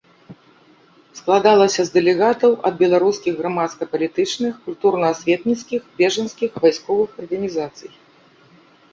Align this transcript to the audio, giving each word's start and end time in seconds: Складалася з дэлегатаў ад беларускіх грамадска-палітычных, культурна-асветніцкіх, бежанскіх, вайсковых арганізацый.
Складалася 1.17 1.81
з 1.89 1.93
дэлегатаў 1.97 2.51
ад 2.69 2.75
беларускіх 2.79 3.33
грамадска-палітычных, 3.41 4.53
культурна-асветніцкіх, 4.69 5.81
бежанскіх, 5.99 6.51
вайсковых 6.65 7.09
арганізацый. 7.25 7.91